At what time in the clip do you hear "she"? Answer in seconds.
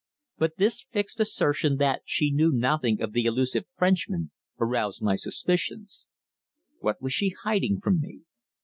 2.05-2.31, 7.13-7.35